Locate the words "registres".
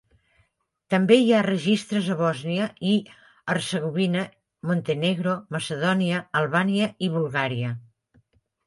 1.47-2.07